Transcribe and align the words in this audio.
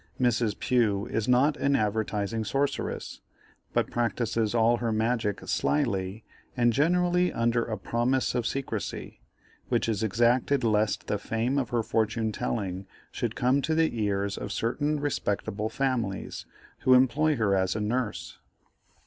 Mrs. 0.19 0.57
Pugh 0.57 1.05
is 1.05 1.27
not 1.27 1.57
an 1.57 1.75
advertising 1.75 2.43
sorceress, 2.43 3.21
but 3.71 3.91
practises 3.91 4.55
all 4.55 4.77
her 4.77 4.91
magic 4.91 5.41
slily, 5.47 6.23
and 6.57 6.73
generally 6.73 7.31
under 7.31 7.63
a 7.63 7.77
promise 7.77 8.33
of 8.33 8.47
secresy, 8.47 9.21
which 9.69 9.87
is 9.87 10.01
exacted 10.01 10.63
lest 10.63 11.05
the 11.05 11.19
fame 11.19 11.59
of 11.59 11.69
her 11.69 11.83
fortune 11.83 12.31
telling 12.31 12.87
should 13.11 13.35
come 13.35 13.61
to 13.61 13.75
the 13.75 13.95
ears 14.03 14.39
of 14.39 14.51
certain 14.51 14.99
respectable 14.99 15.69
families, 15.69 16.47
who 16.79 16.95
employ 16.95 17.35
her 17.35 17.55
as 17.55 17.75
a 17.75 17.79
nurse. 17.79 18.39